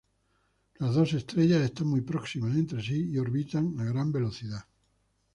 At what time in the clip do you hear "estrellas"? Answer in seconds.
1.13-1.61